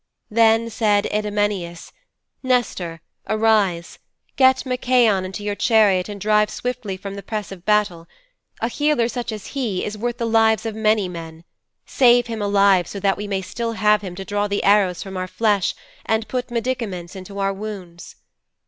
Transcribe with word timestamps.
Then 0.31 0.71
said 0.71 1.05
Idomeneus, 1.13 1.93
"Nestor, 2.41 3.01
arise. 3.29 3.99
Get 4.35 4.65
Machaon 4.65 5.25
into 5.25 5.43
your 5.43 5.53
chariot 5.53 6.09
and 6.09 6.19
drive 6.19 6.49
swiftly 6.49 6.97
from 6.97 7.13
the 7.13 7.21
press 7.21 7.51
of 7.51 7.65
battle. 7.65 8.07
A 8.61 8.67
healer 8.67 9.07
such 9.07 9.31
as 9.31 9.45
he 9.53 9.85
is 9.85 9.99
worth 9.99 10.17
the 10.17 10.25
lives 10.25 10.65
of 10.65 10.73
many 10.73 11.07
men. 11.07 11.43
Save 11.85 12.25
him 12.25 12.41
alive 12.41 12.87
so 12.87 12.99
that 12.99 13.15
we 13.15 13.27
may 13.27 13.43
still 13.43 13.73
have 13.73 14.01
him 14.01 14.15
to 14.15 14.25
draw 14.25 14.47
the 14.47 14.63
arrows 14.63 15.03
from 15.03 15.17
our 15.17 15.27
flesh 15.27 15.75
and 16.03 16.27
put 16.27 16.49
medicaments 16.49 17.15
into 17.15 17.37
our 17.37 17.53
wounds." 17.53 18.15